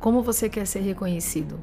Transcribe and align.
Como 0.00 0.22
você 0.22 0.48
quer 0.48 0.66
ser 0.66 0.80
reconhecido? 0.80 1.60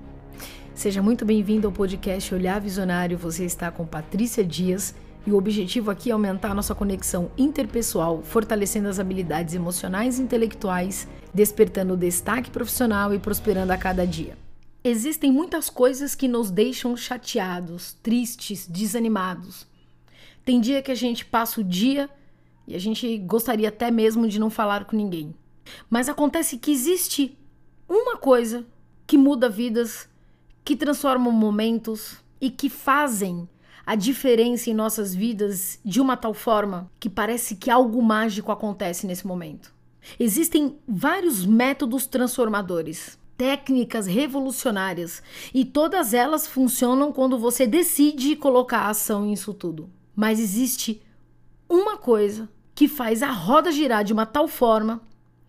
Seja 0.76 1.02
muito 1.02 1.26
bem-vindo 1.26 1.66
ao 1.66 1.74
podcast 1.74 2.36
Olhar 2.36 2.62
Visionário. 2.62 3.18
Você 3.18 3.44
está 3.44 3.72
com 3.72 3.84
Patrícia 3.84 4.46
Dias 4.46 4.94
e 5.26 5.32
o 5.32 5.38
objetivo 5.38 5.90
aqui 5.90 6.12
é 6.12 6.14
aumentar 6.14 6.54
nossa 6.54 6.76
conexão 6.76 7.32
interpessoal, 7.36 8.22
fortalecendo 8.22 8.90
as 8.90 9.00
habilidades 9.00 9.56
emocionais 9.56 10.20
e 10.20 10.22
intelectuais, 10.22 11.08
despertando 11.34 11.96
o 11.96 11.98
destaque 11.98 12.52
profissional 12.52 13.12
e 13.12 13.18
prosperando 13.18 13.72
a 13.72 13.78
cada 13.78 14.06
dia. 14.06 14.38
Existem 14.84 15.32
muitas 15.32 15.68
coisas 15.68 16.14
que 16.14 16.28
nos 16.28 16.52
deixam 16.52 16.96
chateados, 16.96 17.94
tristes, 18.04 18.68
desanimados. 18.68 19.66
Tem 20.46 20.62
dia 20.62 20.84
que 20.84 20.92
a 20.92 20.96
gente 20.96 21.26
passa 21.26 21.60
o 21.60 21.64
dia 21.64 22.08
e 22.68 22.76
a 22.76 22.80
gente 22.80 23.18
gostaria 23.18 23.70
até 23.70 23.90
mesmo 23.90 24.28
de 24.28 24.40
não 24.40 24.52
falar 24.52 24.86
com 24.86 24.96
ninguém. 24.96 25.34
Mas 25.90 26.08
acontece 26.08 26.58
que 26.58 26.72
existe 26.72 27.37
uma 27.88 28.18
coisa 28.18 28.66
que 29.06 29.18
muda 29.18 29.50
vidas, 29.50 30.10
que 30.64 30.76
transforma 30.76 31.32
momentos 31.32 32.18
e 32.42 32.50
que 32.50 32.70
fazem 32.70 33.48
a 33.86 33.96
diferença 33.96 34.70
em 34.70 34.74
nossas 34.74 35.16
vidas 35.16 35.80
de 35.84 36.02
uma 36.02 36.18
tal 36.18 36.34
forma 36.34 36.92
que 37.00 37.10
parece 37.10 37.56
que 37.56 37.72
algo 37.72 38.02
mágico 38.02 38.52
acontece 38.52 39.08
nesse 39.08 39.26
momento. 39.26 39.74
Existem 40.20 40.78
vários 40.86 41.46
métodos 41.46 42.06
transformadores, 42.06 43.18
técnicas 43.38 44.06
revolucionárias, 44.06 45.24
e 45.54 45.64
todas 45.64 46.14
elas 46.14 46.48
funcionam 46.48 47.14
quando 47.14 47.38
você 47.38 47.66
decide 47.66 48.36
colocar 48.36 48.90
ação 48.90 49.26
nisso 49.26 49.54
tudo. 49.54 49.90
Mas 50.14 50.40
existe 50.40 51.02
uma 51.70 51.98
coisa 51.98 52.50
que 52.76 52.88
faz 52.88 53.24
a 53.24 53.32
roda 53.32 53.72
girar 53.72 54.04
de 54.04 54.12
uma 54.12 54.26
tal 54.26 54.48
forma 54.48 55.02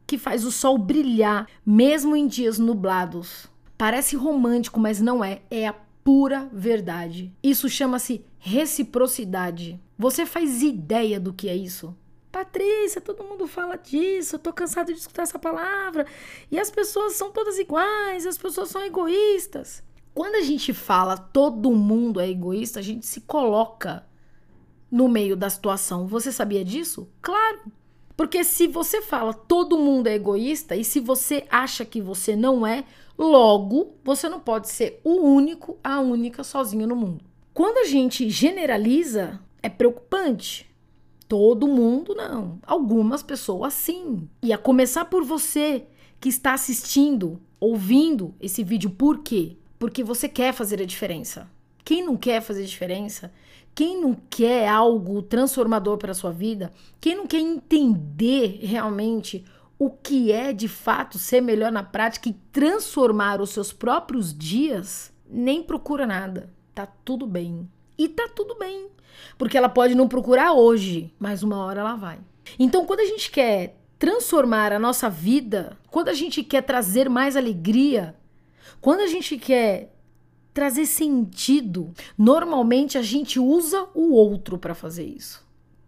que 0.09 0.17
faz 0.17 0.47
o 0.47 0.51
sol 0.51 0.79
brilhar 0.79 1.47
mesmo 1.65 2.17
em 2.17 2.27
dias 2.27 2.59
nublados. 2.59 3.47
Parece 3.77 4.17
romântico, 4.17 4.81
mas 4.81 5.03
não 5.03 5.23
é. 5.23 5.43
É 5.51 5.69
a 5.69 5.75
pura 6.03 6.49
verdade. 6.51 7.31
Isso 7.43 7.69
chama-se 7.69 8.25
reciprocidade. 8.39 9.79
Você 9.99 10.25
faz 10.25 10.63
ideia 10.63 11.21
do 11.21 11.35
que 11.35 11.47
é 11.47 11.55
isso? 11.55 11.95
Patrícia, 12.33 13.03
todo 13.03 13.23
mundo 13.23 13.47
fala 13.47 13.77
disso, 13.77 14.37
eu 14.37 14.39
tô 14.39 14.51
cansado 14.51 14.87
de 14.93 14.99
escutar 14.99 15.25
essa 15.25 15.39
palavra. 15.39 16.07
E 16.51 16.59
as 16.59 16.71
pessoas 16.71 17.13
são 17.13 17.31
todas 17.31 17.59
iguais, 17.59 18.25
as 18.25 18.39
pessoas 18.39 18.71
são 18.71 18.83
egoístas. 18.83 19.83
Quando 20.15 20.37
a 20.37 20.43
gente 20.43 20.73
fala 20.73 21.19
todo 21.19 21.71
mundo 21.71 22.19
é 22.19 22.31
egoísta, 22.31 22.81
a 22.81 22.83
gente 22.83 23.07
se 23.07 23.21
coloca 23.21 24.07
no 24.91 25.07
meio 25.07 25.37
da 25.37 25.51
situação. 25.51 26.07
Você 26.07 26.33
sabia 26.33 26.65
disso? 26.65 27.11
Claro. 27.21 27.61
Porque 28.19 28.43
se 28.43 28.67
você 28.67 29.01
fala 29.01 29.33
todo 29.33 29.79
mundo 29.79 30.09
é 30.09 30.15
egoísta 30.15 30.75
e 30.75 30.83
se 30.83 30.99
você 30.99 31.45
acha 31.49 31.85
que 31.85 32.01
você 32.01 32.35
não 32.35 32.67
é, 32.67 32.83
logo 33.17 33.95
você 34.03 34.29
não 34.29 34.41
pode 34.41 34.69
ser 34.71 35.01
o 35.05 35.21
único, 35.21 35.79
a 35.85 36.01
única 36.01 36.43
sozinho 36.43 36.89
no 36.89 36.97
mundo. 36.97 37.25
Quando 37.55 37.79
a 37.79 37.85
gente 37.85 38.29
generaliza, 38.29 39.39
é 39.63 39.69
preocupante. 39.69 40.69
Todo 41.29 41.69
mundo 41.69 42.13
não. 42.13 42.59
Algumas 42.67 43.23
pessoas 43.23 43.73
sim. 43.73 44.29
E 44.43 44.53
a 44.53 44.59
começar 44.59 45.05
por 45.05 45.23
você 45.23 45.87
que 46.19 46.29
está 46.29 46.55
assistindo, 46.55 47.41
ouvindo 47.61 48.35
esse 48.41 48.65
vídeo, 48.65 48.91
por 48.91 49.21
quê? 49.21 49.57
Porque 49.79 50.03
você 50.03 50.29
quer 50.29 50.53
fazer 50.53 50.83
a 50.83 50.87
diferença. 50.87 51.49
Quem 51.89 52.05
não 52.05 52.19
quer 52.19 52.43
fazer 52.43 52.67
diferença 52.67 53.33
quem 53.79 54.01
não 54.01 54.13
quer 54.29 54.67
algo 54.69 55.23
transformador 55.23 55.99
para 55.99 56.11
a 56.11 56.15
sua 56.15 56.33
vida, 56.33 56.73
quem 57.01 57.15
não 57.15 57.29
quer 57.29 57.39
entender 57.39 58.59
realmente 58.61 59.45
o 59.79 59.89
que 59.89 60.33
é 60.33 60.53
de 60.53 60.67
fato 60.67 61.17
ser 61.17 61.41
melhor 61.41 61.71
na 61.71 61.85
prática 61.85 62.29
e 62.29 62.33
transformar 62.51 63.41
os 63.41 63.51
seus 63.51 63.73
próprios 63.73 64.37
dias, 64.37 65.13
nem 65.31 65.63
procura 65.63 66.09
nada. 66.09 66.53
Tá 66.75 66.87
tudo 66.87 67.25
bem. 67.25 67.71
E 67.97 68.09
tá 68.09 68.29
tudo 68.35 68.57
bem. 68.57 68.89
Porque 69.39 69.57
ela 69.57 69.69
pode 69.69 69.95
não 69.95 70.09
procurar 70.09 70.55
hoje, 70.55 71.15
mas 71.17 71.45
uma 71.45 71.65
hora 71.65 71.79
ela 71.79 71.95
vai. 71.95 72.19
Então, 72.59 72.85
quando 72.85 72.99
a 72.99 73.07
gente 73.07 73.31
quer 73.31 73.77
transformar 73.97 74.73
a 74.73 74.79
nossa 74.81 75.09
vida, 75.09 75.79
quando 75.89 76.09
a 76.09 76.15
gente 76.15 76.43
quer 76.43 76.63
trazer 76.63 77.09
mais 77.09 77.37
alegria, 77.37 78.17
quando 78.81 79.03
a 79.03 79.07
gente 79.07 79.39
quer 79.39 79.95
trazer 80.59 80.87
sentido. 80.87 81.95
Normalmente 82.19 82.99
a 82.99 83.03
gente 83.03 83.39
usa 83.39 83.87
o 83.95 84.13
outro 84.13 84.59
para 84.59 84.75
fazer 84.75 85.05
isso. 85.05 85.47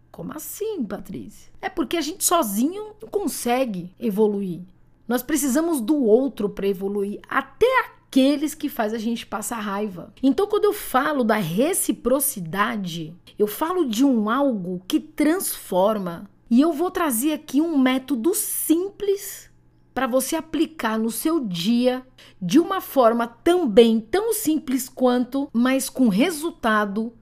Como 0.09 0.31
assim, 0.31 0.81
Patrícia? 0.85 1.51
É 1.61 1.67
porque 1.67 1.97
a 1.97 2.01
gente 2.01 2.23
sozinho 2.23 2.95
não 3.01 3.09
consegue 3.09 3.93
evoluir. 3.99 4.61
Nós 5.05 5.21
precisamos 5.21 5.81
do 5.81 6.01
outro 6.01 6.47
para 6.47 6.69
evoluir, 6.69 7.19
até 7.27 7.67
aqueles 8.07 8.55
que 8.55 8.69
faz 8.69 8.93
a 8.93 8.97
gente 8.97 9.25
passar 9.25 9.59
raiva. 9.59 10.13
Então, 10.23 10.47
quando 10.47 10.63
eu 10.63 10.73
falo 10.73 11.25
da 11.25 11.35
reciprocidade, 11.35 13.13
eu 13.37 13.47
falo 13.47 13.89
de 13.89 14.05
um 14.05 14.29
algo 14.29 14.81
que 14.87 15.01
transforma. 15.01 16.29
E 16.49 16.61
eu 16.61 16.71
vou 16.71 16.89
trazer 16.89 17.33
aqui 17.33 17.59
um 17.59 17.77
método 17.77 18.33
simples 18.33 19.50
para 19.93 20.07
você 20.07 20.35
aplicar 20.35 20.97
no 20.97 21.11
seu 21.11 21.39
dia 21.39 22.05
de 22.41 22.59
uma 22.59 22.79
forma 22.79 23.27
também 23.27 23.99
tão 23.99 24.33
simples 24.33 24.87
quanto, 24.87 25.49
mas 25.53 25.89
com 25.89 26.07
resultado 26.07 27.13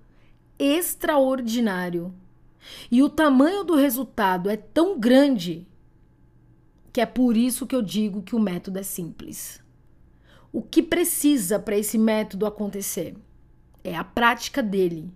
extraordinário. 0.58 2.14
E 2.92 3.02
o 3.02 3.10
tamanho 3.10 3.64
do 3.64 3.76
resultado 3.76 4.50
é 4.50 4.58
tão 4.58 5.00
grande 5.00 5.68
que 6.92 7.02
é 7.02 7.06
por 7.06 7.38
isso 7.38 7.66
que 7.66 7.76
eu 7.76 7.82
digo 7.82 8.22
que 8.22 8.36
o 8.36 8.40
método 8.40 8.80
é 8.80 8.84
simples. 8.84 9.64
O 10.52 10.62
que 10.62 10.82
precisa 10.82 11.60
para 11.60 11.78
esse 11.78 11.98
método 11.98 12.46
acontecer 12.46 13.16
é 13.84 13.96
a 13.96 14.04
prática 14.04 14.62
dele. 14.62 15.12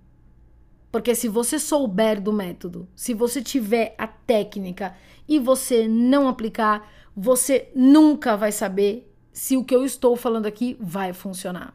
Porque 0.92 1.16
se 1.16 1.28
você 1.28 1.58
souber 1.58 2.22
do 2.22 2.31
método, 2.31 2.88
se 2.96 3.16
você 3.16 3.42
tiver 3.42 3.96
a 3.97 4.06
técnica 4.06 4.96
e 5.28 5.40
você 5.40 5.88
não 5.88 6.28
aplicar, 6.28 6.88
você 7.16 7.69
nunca 7.75 8.35
vai 8.35 8.51
saber 8.51 9.12
se 9.31 9.57
o 9.57 9.63
que 9.63 9.75
eu 9.75 9.84
estou 9.85 10.16
falando 10.16 10.46
aqui 10.46 10.78
vai 10.79 11.13
funcionar. 11.13 11.74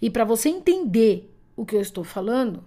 E 0.00 0.08
para 0.10 0.24
você 0.24 0.48
entender 0.48 1.30
o 1.54 1.64
que 1.64 1.76
eu 1.76 1.80
estou 1.80 2.04
falando, 2.04 2.64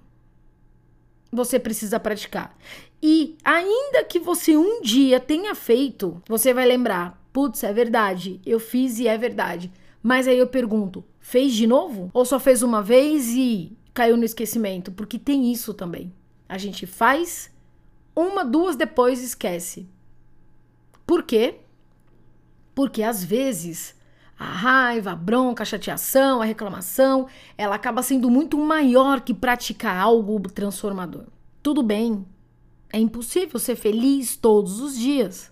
você 1.31 1.59
precisa 1.59 1.99
praticar. 1.99 2.57
E 3.01 3.37
ainda 3.43 4.03
que 4.03 4.19
você 4.19 4.57
um 4.57 4.81
dia 4.81 5.19
tenha 5.19 5.55
feito, 5.55 6.21
você 6.27 6.53
vai 6.53 6.65
lembrar: 6.65 7.21
putz, 7.31 7.63
é 7.63 7.71
verdade, 7.71 8.41
eu 8.45 8.59
fiz 8.59 8.99
e 8.99 9.07
é 9.07 9.17
verdade. 9.17 9.71
Mas 10.01 10.27
aí 10.27 10.37
eu 10.37 10.47
pergunto: 10.47 11.03
fez 11.19 11.53
de 11.53 11.65
novo? 11.65 12.09
Ou 12.13 12.25
só 12.25 12.39
fez 12.39 12.61
uma 12.61 12.81
vez 12.81 13.29
e 13.29 13.77
caiu 13.93 14.17
no 14.17 14.25
esquecimento? 14.25 14.91
Porque 14.91 15.17
tem 15.17 15.51
isso 15.51 15.73
também. 15.73 16.11
A 16.47 16.57
gente 16.57 16.85
faz, 16.85 17.51
uma, 18.15 18.43
duas 18.43 18.75
depois 18.75 19.23
esquece. 19.23 19.87
Por 21.09 21.23
quê? 21.23 21.55
Porque 22.75 23.01
às 23.01 23.23
vezes 23.23 23.95
a 24.37 24.45
raiva, 24.45 25.13
a 25.13 25.15
bronca, 25.15 25.63
a 25.63 25.65
chateação, 25.65 26.39
a 26.39 26.45
reclamação, 26.45 27.25
ela 27.57 27.73
acaba 27.73 28.03
sendo 28.03 28.29
muito 28.29 28.59
maior 28.59 29.21
que 29.21 29.33
praticar 29.33 29.99
algo 29.99 30.39
transformador. 30.47 31.25
Tudo 31.63 31.81
bem, 31.81 32.23
é 32.93 32.99
impossível 32.99 33.59
ser 33.59 33.75
feliz 33.75 34.37
todos 34.37 34.79
os 34.79 34.95
dias, 34.95 35.51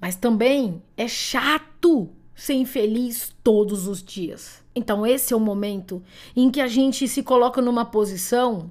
mas 0.00 0.14
também 0.14 0.80
é 0.96 1.08
chato 1.08 2.08
ser 2.32 2.54
infeliz 2.54 3.34
todos 3.42 3.88
os 3.88 4.00
dias. 4.00 4.62
Então, 4.72 5.04
esse 5.04 5.34
é 5.34 5.36
o 5.36 5.40
momento 5.40 6.00
em 6.36 6.48
que 6.48 6.60
a 6.60 6.68
gente 6.68 7.08
se 7.08 7.24
coloca 7.24 7.60
numa 7.60 7.84
posição 7.84 8.70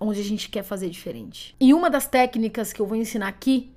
onde 0.00 0.18
a 0.18 0.24
gente 0.24 0.50
quer 0.50 0.64
fazer 0.64 0.90
diferente. 0.90 1.54
E 1.60 1.72
uma 1.72 1.88
das 1.88 2.08
técnicas 2.08 2.72
que 2.72 2.82
eu 2.82 2.86
vou 2.86 2.96
ensinar 2.96 3.28
aqui 3.28 3.75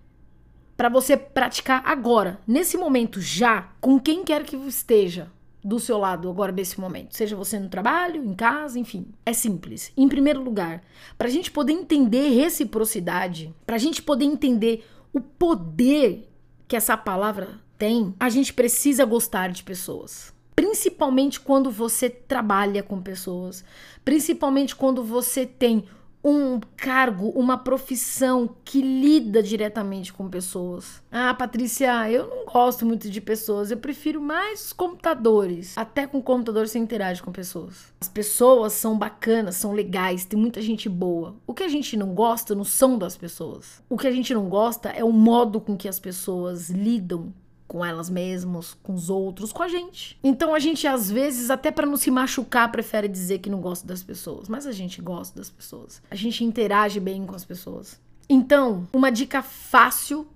para 0.80 0.88
você 0.88 1.18
praticar 1.18 1.84
agora, 1.86 2.40
nesse 2.48 2.78
momento, 2.78 3.20
já, 3.20 3.68
com 3.82 4.00
quem 4.00 4.24
quer 4.24 4.46
que 4.46 4.56
esteja 4.56 5.30
do 5.62 5.78
seu 5.78 5.98
lado 5.98 6.30
agora 6.30 6.54
nesse 6.54 6.80
momento, 6.80 7.18
seja 7.18 7.36
você 7.36 7.60
no 7.60 7.68
trabalho, 7.68 8.24
em 8.24 8.34
casa, 8.34 8.80
enfim. 8.80 9.08
É 9.26 9.34
simples. 9.34 9.92
Em 9.98 10.08
primeiro 10.08 10.42
lugar, 10.42 10.82
para 11.18 11.28
a 11.28 11.30
gente 11.30 11.52
poder 11.52 11.74
entender 11.74 12.30
reciprocidade, 12.30 13.54
para 13.68 13.76
a 13.76 13.78
gente 13.78 14.02
poder 14.02 14.24
entender 14.24 14.88
o 15.12 15.20
poder 15.20 16.32
que 16.66 16.78
essa 16.78 16.96
palavra 16.96 17.60
tem, 17.78 18.16
a 18.18 18.30
gente 18.30 18.54
precisa 18.54 19.04
gostar 19.04 19.50
de 19.50 19.64
pessoas. 19.64 20.34
Principalmente 20.56 21.42
quando 21.42 21.70
você 21.70 22.10
trabalha 22.10 22.82
com 22.82 23.02
pessoas, 23.02 23.66
principalmente 24.06 24.74
quando 24.78 25.04
você 25.04 25.46
tem 25.46 25.84
um 26.24 26.60
cargo, 26.76 27.30
uma 27.30 27.58
profissão 27.58 28.50
que 28.66 28.82
lida 28.82 29.42
diretamente 29.42 30.12
com 30.12 30.30
pessoas. 30.30 31.02
Ah, 31.12 31.34
Patrícia, 31.34 32.10
eu 32.12 32.28
não 32.28 32.46
gosto 32.46 32.86
muito 32.86 33.10
de 33.10 33.22
pessoas, 33.22 33.72
eu 33.72 33.78
prefiro 33.78 34.22
mais 34.22 34.74
computadores. 34.74 35.78
Até 35.78 36.06
com 36.06 36.22
computador 36.22 36.68
você 36.68 36.78
interage 36.78 37.24
com 37.24 37.32
pessoas. 37.32 37.94
As 38.02 38.08
pessoas 38.08 38.74
são 38.74 38.98
bacanas, 38.98 39.56
são 39.56 39.72
legais, 39.72 40.26
tem 40.26 40.40
muita 40.40 40.62
gente 40.62 40.90
boa. 40.90 41.36
O 41.48 41.54
que 41.54 41.64
a 41.64 41.70
gente 41.70 41.96
não 41.96 42.14
gosta 42.14 42.54
não 42.54 42.64
são 42.64 42.98
das 42.98 43.16
pessoas. 43.16 43.82
O 43.90 43.98
que 43.98 44.08
a 44.08 44.12
gente 44.12 44.34
não 44.34 44.50
gosta 44.50 44.90
é 44.90 45.04
o 45.04 45.12
modo 45.12 45.62
com 45.62 45.78
que 45.78 45.88
as 45.88 46.00
pessoas 46.00 46.70
lidam 46.70 47.34
com 47.70 47.86
elas 47.86 48.10
mesmas, 48.10 48.74
com 48.74 48.96
os 48.96 49.12
outros, 49.12 49.54
com 49.54 49.62
a 49.62 49.68
gente. 49.68 50.18
Então 50.24 50.56
a 50.56 50.60
gente 50.60 50.88
às 50.88 51.10
vezes 51.10 51.52
até 51.52 51.70
para 51.70 51.86
não 51.86 51.96
se 51.96 52.10
machucar 52.10 52.72
prefere 52.72 53.08
dizer 53.08 53.38
que 53.40 53.50
não 53.50 53.62
gosta 53.62 53.88
das 53.88 54.02
pessoas, 54.02 54.50
mas 54.50 54.66
a 54.66 54.72
gente 54.72 55.00
gosta 55.02 55.38
das 55.38 55.52
pessoas. 55.52 56.02
A 56.10 56.16
gente 56.16 56.44
interage 56.44 57.00
bem 57.00 57.28
com 57.28 57.36
as 57.36 57.46
pessoas. 57.46 58.02
Então, 58.28 58.88
uma 58.92 59.12
dica 59.12 59.44
fácil 59.44 60.28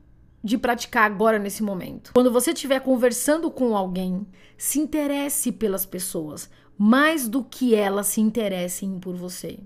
de 0.43 0.59
praticar 0.59 1.05
agora 1.05 1.39
nesse 1.39 1.63
momento. 1.63 2.11
Quando 2.13 2.31
você 2.31 2.51
estiver 2.51 2.79
conversando 2.81 3.49
com 3.49 3.75
alguém, 3.75 4.27
se 4.55 4.79
interesse 4.79 5.51
pelas 5.51 5.85
pessoas 5.87 6.49
mais 6.77 7.27
do 7.27 7.43
que 7.43 7.73
elas 7.73 8.07
se 8.07 8.21
interessem 8.21 8.99
por 8.99 9.15
você. 9.15 9.59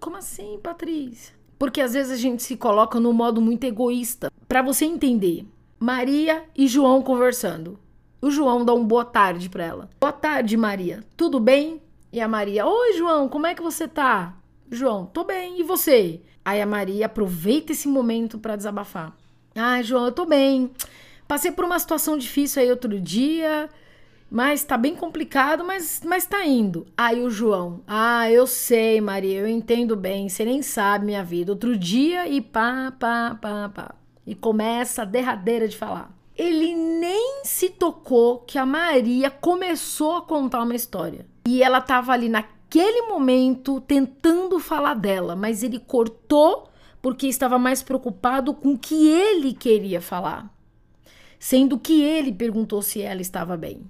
Como 0.00 0.16
assim, 0.16 0.58
Patrícia? 0.60 1.34
Porque 1.56 1.80
às 1.80 1.92
vezes 1.92 2.10
a 2.10 2.16
gente 2.16 2.42
se 2.42 2.56
coloca 2.56 2.98
no 2.98 3.12
modo 3.12 3.40
muito 3.40 3.62
egoísta. 3.62 4.32
Para 4.48 4.62
você 4.62 4.84
entender, 4.84 5.46
Maria 5.82 6.44
e 6.56 6.68
João 6.68 7.02
conversando. 7.02 7.76
O 8.20 8.30
João 8.30 8.64
dá 8.64 8.72
um 8.72 8.86
boa 8.86 9.04
tarde 9.04 9.50
para 9.50 9.64
ela. 9.64 9.90
Boa 9.98 10.12
tarde, 10.12 10.56
Maria. 10.56 11.02
Tudo 11.16 11.40
bem? 11.40 11.82
E 12.12 12.20
a 12.20 12.28
Maria: 12.28 12.64
Oi, 12.64 12.92
João, 12.92 13.28
como 13.28 13.48
é 13.48 13.54
que 13.56 13.60
você 13.60 13.88
tá? 13.88 14.32
João: 14.70 15.06
Tô 15.06 15.24
bem. 15.24 15.58
E 15.58 15.64
você? 15.64 16.20
Aí 16.44 16.62
a 16.62 16.66
Maria 16.66 17.06
aproveita 17.06 17.72
esse 17.72 17.88
momento 17.88 18.38
para 18.38 18.54
desabafar. 18.54 19.12
Ah, 19.56 19.82
João, 19.82 20.04
eu 20.04 20.12
tô 20.12 20.24
bem. 20.24 20.70
Passei 21.26 21.50
por 21.50 21.64
uma 21.64 21.80
situação 21.80 22.16
difícil 22.16 22.62
aí 22.62 22.70
outro 22.70 23.00
dia, 23.00 23.68
mas 24.30 24.62
tá 24.62 24.78
bem 24.78 24.94
complicado, 24.94 25.64
mas, 25.64 26.00
mas 26.04 26.24
tá 26.24 26.46
indo. 26.46 26.86
Aí 26.96 27.20
o 27.20 27.28
João, 27.28 27.82
ah, 27.88 28.30
eu 28.30 28.46
sei, 28.46 29.00
Maria, 29.00 29.40
eu 29.40 29.48
entendo 29.48 29.96
bem, 29.96 30.28
você 30.28 30.44
nem 30.44 30.62
sabe 30.62 31.06
minha 31.06 31.24
vida. 31.24 31.50
Outro 31.50 31.76
dia 31.76 32.28
e 32.28 32.40
pá, 32.40 32.92
pá, 33.00 33.36
pá, 33.40 33.68
pá 33.68 34.01
e 34.26 34.34
começa 34.34 35.02
a 35.02 35.06
derradeira 35.06 35.66
de 35.68 35.76
falar. 35.76 36.16
Ele 36.36 36.74
nem 36.74 37.42
se 37.44 37.68
tocou 37.68 38.38
que 38.38 38.58
a 38.58 38.64
Maria 38.64 39.30
começou 39.30 40.16
a 40.16 40.22
contar 40.22 40.62
uma 40.62 40.74
história. 40.74 41.26
E 41.46 41.62
ela 41.62 41.78
estava 41.78 42.12
ali 42.12 42.28
naquele 42.28 43.02
momento 43.02 43.80
tentando 43.80 44.58
falar 44.58 44.94
dela, 44.94 45.36
mas 45.36 45.62
ele 45.62 45.78
cortou 45.78 46.68
porque 47.02 47.26
estava 47.26 47.58
mais 47.58 47.82
preocupado 47.82 48.54
com 48.54 48.72
o 48.72 48.78
que 48.78 49.08
ele 49.08 49.52
queria 49.52 50.00
falar, 50.00 50.48
sendo 51.38 51.78
que 51.78 52.00
ele 52.00 52.32
perguntou 52.32 52.80
se 52.80 53.02
ela 53.02 53.20
estava 53.20 53.56
bem. 53.56 53.82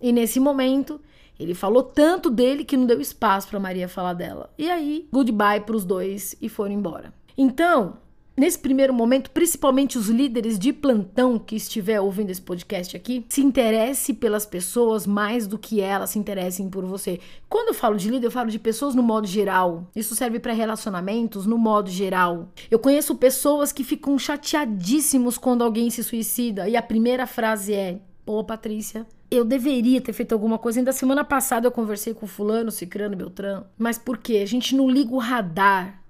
E 0.00 0.12
nesse 0.12 0.38
momento, 0.38 1.00
ele 1.38 1.52
falou 1.52 1.82
tanto 1.82 2.30
dele 2.30 2.64
que 2.64 2.76
não 2.76 2.86
deu 2.86 3.00
espaço 3.00 3.48
para 3.48 3.58
Maria 3.58 3.88
falar 3.88 4.12
dela. 4.12 4.52
E 4.56 4.70
aí, 4.70 5.08
goodbye 5.12 5.60
para 5.60 5.76
os 5.76 5.84
dois 5.84 6.36
e 6.40 6.48
foram 6.48 6.72
embora. 6.72 7.12
Então, 7.36 7.98
Nesse 8.38 8.56
primeiro 8.56 8.94
momento, 8.94 9.32
principalmente 9.32 9.98
os 9.98 10.08
líderes 10.08 10.60
de 10.60 10.72
plantão 10.72 11.40
que 11.40 11.56
estiver 11.56 12.00
ouvindo 12.00 12.30
esse 12.30 12.40
podcast 12.40 12.96
aqui, 12.96 13.26
se 13.28 13.40
interesse 13.40 14.14
pelas 14.14 14.46
pessoas 14.46 15.08
mais 15.08 15.44
do 15.44 15.58
que 15.58 15.80
elas 15.80 16.10
se 16.10 16.20
interessem 16.20 16.70
por 16.70 16.84
você. 16.84 17.18
Quando 17.48 17.70
eu 17.70 17.74
falo 17.74 17.96
de 17.96 18.08
líder, 18.08 18.28
eu 18.28 18.30
falo 18.30 18.48
de 18.48 18.60
pessoas 18.60 18.94
no 18.94 19.02
modo 19.02 19.26
geral. 19.26 19.90
Isso 19.96 20.14
serve 20.14 20.38
para 20.38 20.52
relacionamentos 20.52 21.46
no 21.46 21.58
modo 21.58 21.90
geral. 21.90 22.48
Eu 22.70 22.78
conheço 22.78 23.16
pessoas 23.16 23.72
que 23.72 23.82
ficam 23.82 24.16
chateadíssimos 24.16 25.36
quando 25.36 25.64
alguém 25.64 25.90
se 25.90 26.04
suicida 26.04 26.68
e 26.68 26.76
a 26.76 26.82
primeira 26.82 27.26
frase 27.26 27.74
é: 27.74 27.98
"Pô, 28.24 28.44
Patrícia, 28.44 29.04
eu 29.28 29.44
deveria 29.44 30.00
ter 30.00 30.12
feito 30.12 30.32
alguma 30.32 30.58
coisa. 30.58 30.78
Ainda 30.78 30.92
semana 30.92 31.24
passada 31.24 31.66
eu 31.66 31.72
conversei 31.72 32.14
com 32.14 32.28
fulano, 32.28 32.70
cicrano, 32.70 33.16
beltrano. 33.16 33.66
Mas 33.76 33.98
por 33.98 34.16
quê? 34.16 34.36
A 34.44 34.46
gente 34.46 34.76
não 34.76 34.88
liga 34.88 35.12
o 35.12 35.18
radar 35.18 36.04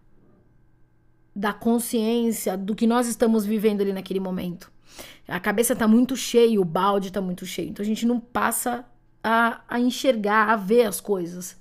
da 1.38 1.52
consciência 1.52 2.56
do 2.56 2.74
que 2.74 2.84
nós 2.84 3.06
estamos 3.06 3.46
vivendo 3.46 3.80
ali 3.80 3.92
naquele 3.92 4.18
momento. 4.18 4.72
A 5.28 5.38
cabeça 5.38 5.76
tá 5.76 5.86
muito 5.86 6.16
cheia, 6.16 6.60
o 6.60 6.64
balde 6.64 7.12
tá 7.12 7.20
muito 7.20 7.46
cheio. 7.46 7.68
Então 7.68 7.84
a 7.84 7.86
gente 7.86 8.04
não 8.04 8.18
passa 8.18 8.84
a, 9.22 9.60
a 9.68 9.78
enxergar, 9.78 10.50
a 10.50 10.56
ver 10.56 10.82
as 10.82 11.00
coisas. 11.00 11.56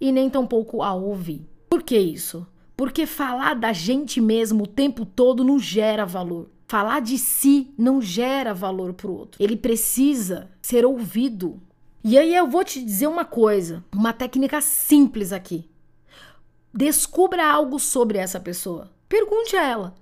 E 0.00 0.10
nem 0.10 0.30
tampouco 0.30 0.82
a 0.82 0.94
ouvir. 0.94 1.46
Por 1.68 1.82
que 1.82 1.98
isso? 1.98 2.46
Porque 2.74 3.04
falar 3.04 3.54
da 3.54 3.70
gente 3.70 4.18
mesmo 4.18 4.64
o 4.64 4.66
tempo 4.66 5.04
todo 5.04 5.44
não 5.44 5.58
gera 5.58 6.06
valor. 6.06 6.48
Falar 6.66 7.02
de 7.02 7.18
si 7.18 7.74
não 7.76 8.00
gera 8.00 8.54
valor 8.54 8.94
pro 8.94 9.12
outro. 9.12 9.42
Ele 9.42 9.56
precisa 9.58 10.48
ser 10.62 10.86
ouvido. 10.86 11.60
E 12.02 12.16
aí 12.16 12.34
eu 12.34 12.48
vou 12.48 12.64
te 12.64 12.82
dizer 12.82 13.08
uma 13.08 13.26
coisa, 13.26 13.84
uma 13.92 14.14
técnica 14.14 14.62
simples 14.62 15.34
aqui. 15.34 15.68
Descubra 16.72 17.46
algo 17.46 17.78
sobre 17.78 18.16
essa 18.16 18.40
pessoa. 18.40 18.96
Pergunte 19.08 19.56
a 19.56 19.64
ela: 19.64 19.94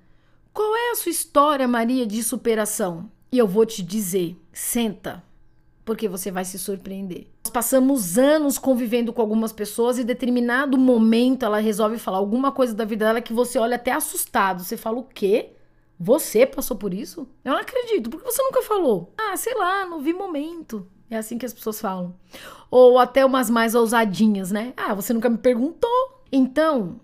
qual 0.53 0.75
é 0.75 0.91
a 0.91 0.97
sua 0.97 1.11
história, 1.11 1.69
Maria, 1.69 2.07
de 2.07 2.23
superação? 2.23 3.11
E 3.31 3.39
eu 3.39 3.47
vou 3.47 3.67
te 3.67 3.83
dizer: 3.83 4.37
senta, 4.53 5.23
porque 5.85 6.09
você 6.09 6.31
vai 6.31 6.45
se 6.45 6.59
surpreender. 6.59 7.27
Nós 7.45 7.53
passamos 7.53 8.19
anos 8.19 8.59
convivendo 8.59 9.13
com 9.13 9.23
algumas 9.23 9.53
pessoas 9.53 9.99
e 9.99 10.05
determinado 10.05 10.77
momento 10.77 11.45
ela 11.45 11.59
resolve 11.59 11.99
falar 11.99 12.19
alguma 12.19 12.51
coisa 12.51 12.75
da 12.75 12.85
vida 12.85 13.05
dela 13.07 13.21
que 13.21 13.33
você 13.33 13.59
olha 13.59 13.77
até 13.77 13.93
assustado. 13.93 14.65
Você 14.65 14.77
fala: 14.77 14.99
o 14.99 15.05
quê? 15.05 15.51
Você 15.99 16.45
passou 16.45 16.77
por 16.77 16.93
isso? 16.93 17.29
Eu 17.45 17.53
não 17.53 17.61
acredito. 17.61 18.11
Por 18.11 18.21
que 18.21 18.33
você 18.33 18.43
nunca 18.43 18.63
falou? 18.63 19.13
Ah, 19.17 19.37
sei 19.37 19.55
lá, 19.55 19.87
não 19.87 20.01
vi 20.01 20.13
momento. 20.13 20.87
É 21.09 21.17
assim 21.17 21.39
que 21.39 21.47
as 21.47 21.53
pessoas 21.53 21.81
falam. 21.81 22.15
Ou 22.71 22.99
até 22.99 23.25
umas 23.25 23.49
mais 23.49 23.75
ousadinhas, 23.75 24.51
né? 24.51 24.75
Ah, 24.77 24.93
você 24.93 25.13
nunca 25.15 25.31
me 25.31 25.39
perguntou. 25.39 26.23
Então, 26.31 27.01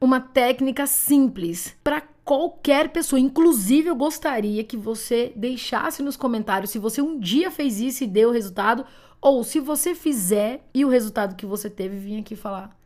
uma 0.00 0.20
técnica 0.20 0.86
simples 0.86 1.76
para 1.82 2.02
qualquer 2.24 2.90
pessoa. 2.90 3.18
Inclusive, 3.18 3.88
eu 3.88 3.96
gostaria 3.96 4.62
que 4.62 4.76
você 4.76 5.32
deixasse 5.34 6.02
nos 6.02 6.16
comentários 6.16 6.70
se 6.70 6.78
você 6.78 7.00
um 7.00 7.18
dia 7.18 7.50
fez 7.50 7.80
isso 7.80 8.04
e 8.04 8.06
deu 8.06 8.28
o 8.28 8.32
resultado, 8.32 8.84
ou 9.20 9.42
se 9.42 9.58
você 9.58 9.94
fizer 9.94 10.64
e 10.72 10.84
o 10.84 10.88
resultado 10.88 11.34
que 11.34 11.46
você 11.46 11.68
teve, 11.68 11.96
vim 11.96 12.20
aqui 12.20 12.36
falar 12.36 12.76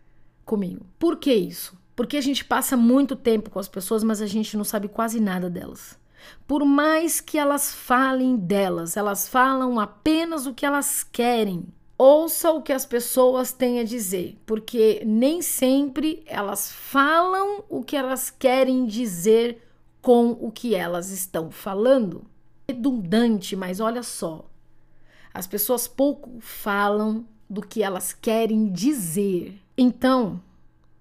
comigo. 0.44 0.87
Por 0.99 1.17
que 1.17 1.35
isso? 1.35 1.76
Porque 1.94 2.17
a 2.17 2.20
gente 2.20 2.44
passa 2.44 2.76
muito 2.76 3.15
tempo 3.15 3.50
com 3.50 3.58
as 3.58 3.69
pessoas, 3.69 4.03
mas 4.03 4.23
a 4.23 4.26
gente 4.26 4.56
não 4.56 4.65
sabe 4.65 4.88
quase 4.88 5.20
nada 5.20 5.50
delas. 5.50 6.00
Por 6.47 6.65
mais 6.65 7.20
que 7.20 7.37
elas 7.37 7.75
falem 7.75 8.37
delas, 8.37 8.97
elas 8.97 9.29
falam 9.29 9.79
apenas 9.79 10.47
o 10.47 10.55
que 10.55 10.65
elas 10.65 11.03
querem. 11.03 11.67
Ouça 11.97 12.50
o 12.50 12.62
que 12.62 12.73
as 12.73 12.85
pessoas 12.85 13.53
têm 13.53 13.79
a 13.79 13.85
dizer, 13.85 14.37
porque 14.44 15.03
nem 15.05 15.41
sempre 15.41 16.23
elas 16.27 16.73
falam 16.73 17.62
o 17.69 17.83
que 17.83 17.97
elas 17.97 18.31
querem 18.31 18.87
dizer 18.87 19.62
com 20.00 20.33
o 20.33 20.50
que 20.50 20.75
elas 20.75 21.11
estão 21.11 21.50
falando. 21.50 22.25
Redundante, 22.69 23.55
mas 23.55 23.79
olha 23.79 24.03
só. 24.03 24.44
As 25.33 25.47
pessoas 25.47 25.87
pouco 25.87 26.39
falam 26.41 27.25
do 27.49 27.63
que 27.63 27.82
elas 27.82 28.13
querem 28.13 28.70
dizer. 28.70 29.61
Então, 29.77 30.43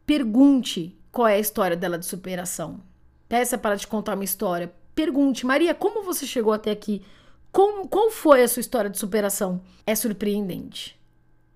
pergunte 0.05 0.95
qual 1.11 1.27
é 1.27 1.35
a 1.35 1.39
história 1.39 1.75
dela 1.75 1.97
de 1.97 2.05
superação. 2.05 2.79
Peça 3.27 3.57
para 3.57 3.77
te 3.77 3.87
contar 3.87 4.15
uma 4.15 4.23
história. 4.23 4.71
Pergunte, 4.93 5.45
Maria, 5.45 5.73
como 5.73 6.03
você 6.03 6.27
chegou 6.27 6.53
até 6.53 6.71
aqui? 6.71 7.01
Como, 7.51 7.87
qual 7.87 8.09
foi 8.09 8.43
a 8.43 8.47
sua 8.47 8.61
história 8.61 8.89
de 8.89 8.97
superação? 8.97 9.61
É 9.85 9.93
surpreendente. 9.93 10.99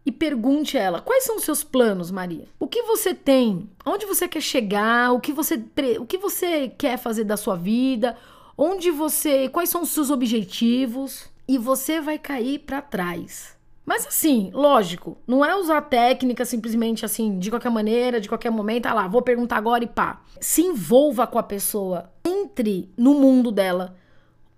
E 0.05 0.11
pergunte 0.11 0.77
a 0.77 0.81
ela: 0.81 1.01
quais 1.01 1.23
são 1.23 1.37
os 1.37 1.43
seus 1.43 1.63
planos, 1.63 2.11
Maria? 2.11 2.47
O 2.59 2.67
que 2.67 2.83
você 2.83 3.13
tem? 3.13 3.69
Onde 3.85 4.05
você 4.05 4.27
quer 4.27 4.41
chegar? 4.41 5.11
O 5.13 5.19
que 5.19 5.31
você, 5.31 5.63
o 5.99 6.05
que 6.05 6.17
você 6.17 6.67
quer 6.69 6.97
fazer 6.97 7.23
da 7.23 7.37
sua 7.37 7.55
vida? 7.55 8.15
Onde 8.57 8.91
você. 8.91 9.49
Quais 9.49 9.69
são 9.69 9.81
os 9.81 9.89
seus 9.89 10.11
objetivos? 10.11 11.29
E 11.47 11.57
você 11.57 12.01
vai 12.01 12.19
cair 12.19 12.59
para 12.59 12.81
trás. 12.81 13.55
Mas 13.85 14.07
assim, 14.07 14.49
lógico, 14.51 15.15
não 15.27 15.45
é 15.45 15.55
usar 15.55 15.79
técnica 15.81 16.43
simplesmente 16.43 17.05
assim, 17.05 17.37
de 17.37 17.51
qualquer 17.51 17.69
maneira, 17.69 18.19
de 18.19 18.27
qualquer 18.27 18.49
momento, 18.49 18.87
ah 18.87 18.93
lá, 18.95 19.07
vou 19.07 19.21
perguntar 19.21 19.57
agora 19.57 19.83
e 19.83 19.87
pá. 19.87 20.23
Se 20.41 20.63
envolva 20.63 21.27
com 21.27 21.37
a 21.37 21.43
pessoa, 21.43 22.09
entre 22.25 22.91
no 22.97 23.13
mundo 23.13 23.51
dela 23.51 23.95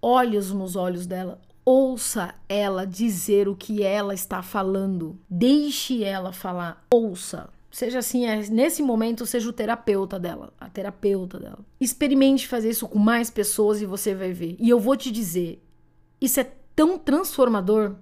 olhos 0.01 0.51
nos 0.51 0.75
olhos 0.75 1.05
dela. 1.05 1.39
Ouça 1.65 2.33
ela 2.47 2.85
dizer 2.85 3.47
o 3.47 3.55
que 3.55 3.83
ela 3.83 4.13
está 4.13 4.41
falando. 4.41 5.19
Deixe 5.29 6.03
ela 6.03 6.31
falar. 6.31 6.85
Ouça. 6.89 7.49
Seja 7.69 7.99
assim, 7.99 8.25
é, 8.25 8.37
nesse 8.49 8.81
momento, 8.81 9.25
seja 9.25 9.49
o 9.49 9.53
terapeuta 9.53 10.17
dela, 10.17 10.53
a 10.59 10.69
terapeuta 10.69 11.37
dela. 11.37 11.59
Experimente 11.79 12.47
fazer 12.47 12.69
isso 12.69 12.87
com 12.87 12.97
mais 12.97 13.29
pessoas 13.29 13.81
e 13.81 13.85
você 13.85 14.15
vai 14.15 14.31
ver. 14.31 14.55
E 14.59 14.69
eu 14.69 14.79
vou 14.79 14.95
te 14.95 15.11
dizer, 15.11 15.61
isso 16.19 16.39
é 16.39 16.51
tão 16.75 16.97
transformador 16.97 17.95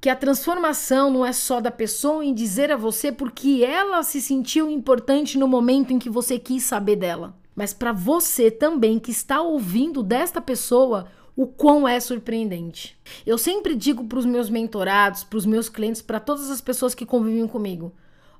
que 0.00 0.08
a 0.08 0.16
transformação 0.16 1.10
não 1.10 1.26
é 1.26 1.32
só 1.32 1.60
da 1.60 1.70
pessoa 1.70 2.24
em 2.24 2.32
dizer 2.32 2.72
a 2.72 2.76
você 2.76 3.12
porque 3.12 3.62
ela 3.62 4.02
se 4.02 4.20
sentiu 4.20 4.70
importante 4.70 5.36
no 5.36 5.46
momento 5.46 5.92
em 5.92 5.98
que 5.98 6.08
você 6.08 6.38
quis 6.38 6.62
saber 6.62 6.96
dela 6.96 7.38
mas 7.54 7.72
para 7.72 7.92
você 7.92 8.50
também 8.50 8.98
que 8.98 9.10
está 9.10 9.40
ouvindo 9.40 10.02
desta 10.02 10.40
pessoa 10.40 11.08
o 11.36 11.46
quão 11.46 11.86
é 11.86 11.98
surpreendente. 12.00 12.98
Eu 13.24 13.38
sempre 13.38 13.74
digo 13.74 14.04
para 14.04 14.18
os 14.18 14.26
meus 14.26 14.50
mentorados, 14.50 15.24
para 15.24 15.38
os 15.38 15.46
meus 15.46 15.68
clientes, 15.68 16.02
para 16.02 16.20
todas 16.20 16.50
as 16.50 16.60
pessoas 16.60 16.94
que 16.94 17.06
convivem 17.06 17.46
comigo: 17.46 17.92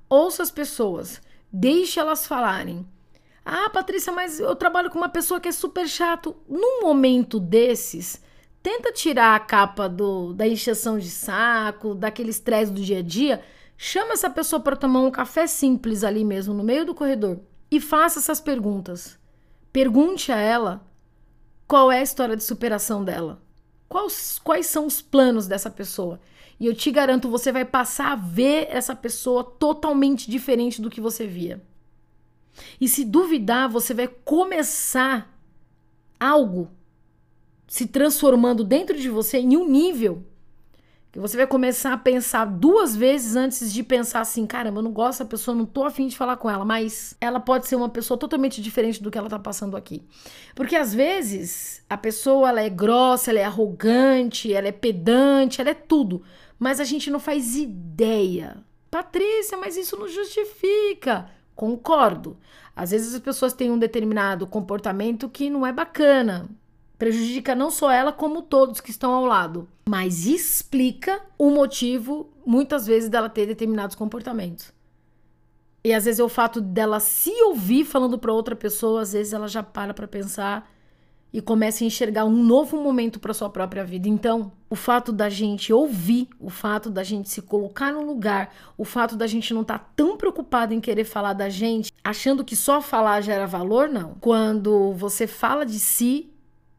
ouça 0.09 0.43
as 0.43 0.51
pessoas, 0.51 1.21
deixe 1.53 1.99
elas 1.99 2.27
falarem. 2.27 2.87
Ah, 3.45 3.71
Patrícia, 3.71 4.13
mas 4.13 4.39
eu 4.39 4.55
trabalho 4.55 4.91
com 4.91 4.99
uma 4.99 5.09
pessoa 5.09 5.41
que 5.41 5.49
é 5.49 5.53
super 5.53 5.89
chato. 5.89 6.37
Num 6.49 6.83
momento 6.83 7.41
desses, 7.41 8.23
Tenta 8.63 8.93
tirar 8.93 9.35
a 9.35 9.41
capa 9.41 9.89
do, 9.89 10.35
da 10.35 10.47
encheção 10.47 10.99
de 10.99 11.09
saco, 11.09 11.95
daquele 11.95 12.29
estresse 12.29 12.71
do 12.71 12.83
dia 12.83 12.99
a 12.99 13.03
dia. 13.03 13.43
Chama 13.77 14.13
essa 14.13 14.29
pessoa 14.29 14.61
para 14.61 14.77
tomar 14.77 15.01
um 15.01 15.11
café 15.11 15.47
simples 15.47 16.05
ali 16.05 16.25
mesmo, 16.25 16.53
no 16.53 16.63
meio 16.63 16.85
do 16.85 16.95
corredor. 16.95 17.41
E 17.71 17.81
faça 17.81 18.19
essas 18.19 18.41
perguntas. 18.41 19.19
Pergunte 19.73 20.33
a 20.33 20.39
ela 20.39 20.85
qual 21.67 21.93
é 21.93 22.01
a 22.01 22.03
história 22.03 22.37
de 22.37 22.43
superação 22.43 23.05
dela. 23.05 23.41
Quais, 23.89 24.41
quais 24.43 24.67
são 24.67 24.87
os 24.87 25.01
planos 25.01 25.47
dessa 25.47 25.71
pessoa? 25.71 26.21
E 26.59 26.67
eu 26.67 26.75
te 26.75 26.91
garanto, 26.91 27.31
você 27.31 27.51
vai 27.51 27.65
passar 27.65 28.13
a 28.13 28.17
ver 28.17 28.69
essa 28.71 28.95
pessoa 28.95 29.43
totalmente 29.43 30.31
diferente 30.31 30.83
do 30.83 30.91
que 30.91 31.01
você 31.01 31.27
via. 31.27 31.63
E 32.81 32.89
se 32.89 33.05
duvidar, 33.05 33.69
você 33.69 33.95
vai 33.95 34.09
começar 34.09 35.33
algo 36.19 36.71
se 37.67 37.87
transformando 37.87 38.65
dentro 38.65 38.99
de 38.99 39.09
você 39.09 39.39
em 39.39 39.57
um 39.57 39.69
nível 39.69 40.27
que 41.13 41.19
você 41.19 41.37
vai 41.37 41.47
começar 41.47 41.93
a 41.93 41.99
pensar 41.99 42.45
duas 42.45 42.95
vezes 42.95 43.35
antes 43.35 43.73
de 43.73 43.83
pensar 43.83 44.21
assim, 44.21 44.47
caramba, 44.47 44.79
eu 44.79 44.83
não 44.83 44.93
gosto 44.93 45.19
dessa 45.19 45.25
pessoa, 45.25 45.57
não 45.57 45.67
tô 45.67 45.85
afim 45.85 46.07
de 46.07 46.17
falar 46.17 46.37
com 46.37 46.49
ela, 46.49 46.65
mas 46.65 47.17
ela 47.21 47.41
pode 47.41 47.67
ser 47.67 47.75
uma 47.75 47.89
pessoa 47.89 48.17
totalmente 48.17 48.63
diferente 48.63 49.03
do 49.03 49.11
que 49.11 49.19
ela 49.19 49.29
tá 49.29 49.39
passando 49.39 49.77
aqui. 49.77 50.03
Porque 50.55 50.77
às 50.77 50.95
vezes 50.95 51.83
a 51.91 51.97
pessoa 51.97 52.49
ela 52.49 52.61
é 52.61 52.69
grossa, 52.69 53.31
ela 53.31 53.41
é 53.41 53.45
arrogante, 53.45 54.53
ela 54.53 54.69
é 54.69 54.73
pedante, 54.73 55.61
ela 55.61 55.71
é 55.71 55.75
tudo, 55.75 56.23
mas 56.59 56.79
a 56.79 56.85
gente 56.85 57.11
não 57.11 57.19
faz 57.19 57.57
ideia. 57.57 58.59
Patrícia, 58.89 59.59
mas 59.59 59.77
isso 59.77 59.97
não 59.97 60.09
justifica. 60.09 61.29
Concordo. 61.57 62.37
Às 62.75 62.93
vezes 62.93 63.15
as 63.15 63.21
pessoas 63.21 63.53
têm 63.53 63.71
um 63.71 63.79
determinado 63.79 64.47
comportamento 64.47 65.29
que 65.29 65.51
não 65.51 65.67
é 65.67 65.73
bacana. 65.73 66.49
Prejudica 67.01 67.55
não 67.55 67.71
só 67.71 67.91
ela, 67.91 68.13
como 68.13 68.43
todos 68.43 68.79
que 68.79 68.91
estão 68.91 69.15
ao 69.15 69.25
lado. 69.25 69.67
Mas 69.89 70.27
explica 70.27 71.19
o 71.39 71.49
motivo, 71.51 72.29
muitas 72.45 72.87
vezes, 72.87 73.09
dela 73.09 73.31
ter 73.31 73.47
determinados 73.47 73.97
comportamentos. 73.97 74.71
E 75.83 75.95
às 75.95 76.05
vezes 76.05 76.21
é 76.21 76.23
o 76.23 76.29
fato 76.29 76.61
dela 76.61 77.01
se 77.01 77.31
ouvir 77.45 77.87
falando 77.87 78.19
para 78.19 78.35
outra 78.35 78.55
pessoa, 78.55 79.01
às 79.01 79.15
vezes 79.15 79.33
ela 79.33 79.49
já 79.49 79.63
para 79.63 79.95
para 79.95 80.07
pensar 80.07 80.71
e 81.33 81.41
começa 81.41 81.83
a 81.83 81.87
enxergar 81.87 82.27
um 82.27 82.45
novo 82.45 82.77
momento 82.77 83.19
para 83.19 83.33
sua 83.33 83.49
própria 83.49 83.83
vida. 83.83 84.07
Então, 84.07 84.53
o 84.69 84.77
fato 84.77 85.11
da 85.11 85.31
gente 85.31 85.73
ouvir, 85.73 86.29
o 86.39 86.51
fato 86.51 86.91
da 86.91 87.03
gente 87.03 87.31
se 87.31 87.41
colocar 87.41 87.93
no 87.95 88.05
lugar, 88.05 88.55
o 88.77 88.85
fato 88.85 89.17
da 89.17 89.27
gente 89.27 89.55
não 89.55 89.63
estar 89.63 89.79
tá 89.79 89.87
tão 89.97 90.19
preocupado 90.19 90.75
em 90.75 90.81
querer 90.81 91.05
falar 91.05 91.33
da 91.33 91.49
gente, 91.49 91.91
achando 92.05 92.45
que 92.45 92.55
só 92.55 92.83
falar 92.83 93.23
gera 93.23 93.47
valor, 93.47 93.89
não. 93.89 94.17
Quando 94.21 94.93
você 94.93 95.27
fala 95.27 95.65
de 95.65 95.79
si, 95.79 96.30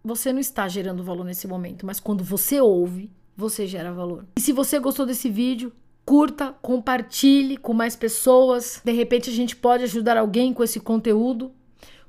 você 0.04 0.34
não 0.34 0.40
está 0.40 0.68
gerando 0.68 1.04
valor 1.04 1.26
nesse 1.26 1.48
momento, 1.48 1.86
mas 1.86 2.00
quando 2.00 2.24
você 2.24 2.60
ouve, 2.60 3.12
você 3.36 3.66
gera 3.68 3.92
valor. 3.92 4.26
E 4.36 4.42
se 4.42 4.52
você 4.52 4.80
gostou 4.80 5.06
desse 5.06 5.30
vídeo, 5.30 5.72
curta, 6.06 6.56
compartilhe 6.62 7.58
com 7.58 7.74
mais 7.74 7.96
pessoas. 7.96 8.82
De 8.84 8.92
repente 8.92 9.30
a 9.30 9.34
gente 9.34 9.56
pode 9.56 9.84
ajudar 9.84 10.18
alguém 10.18 10.54
com 10.54 10.64
esse 10.64 10.80
conteúdo. 10.80 11.52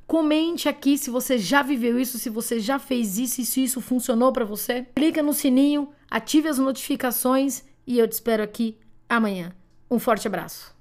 Comente 0.06 0.68
aqui 0.68 0.98
se 0.98 1.10
você 1.10 1.38
já 1.38 1.62
viveu 1.62 1.98
isso, 1.98 2.18
se 2.18 2.28
você 2.28 2.58
já 2.60 2.78
fez 2.78 3.18
isso 3.18 3.40
e 3.40 3.44
se 3.44 3.64
isso 3.64 3.80
funcionou 3.80 4.32
para 4.32 4.44
você. 4.44 4.86
Clica 4.94 5.22
no 5.22 5.32
sininho, 5.32 5.88
ative 6.10 6.48
as 6.48 6.58
notificações 6.58 7.64
e 7.86 7.98
eu 7.98 8.08
te 8.08 8.12
espero 8.12 8.42
aqui 8.42 8.76
amanhã. 9.08 9.52
Um 9.90 9.98
forte 9.98 10.26
abraço. 10.26 10.71